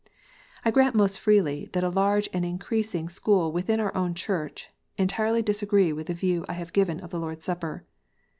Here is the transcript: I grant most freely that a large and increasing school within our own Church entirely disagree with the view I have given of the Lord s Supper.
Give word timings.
I 0.65 0.71
grant 0.71 0.95
most 0.95 1.19
freely 1.19 1.69
that 1.73 1.83
a 1.83 1.89
large 1.89 2.27
and 2.33 2.43
increasing 2.43 3.07
school 3.07 3.51
within 3.51 3.79
our 3.79 3.95
own 3.95 4.15
Church 4.15 4.69
entirely 4.97 5.43
disagree 5.43 5.93
with 5.93 6.07
the 6.07 6.15
view 6.15 6.43
I 6.49 6.53
have 6.53 6.73
given 6.73 6.99
of 7.01 7.11
the 7.11 7.19
Lord 7.19 7.37
s 7.37 7.45
Supper. 7.45 7.85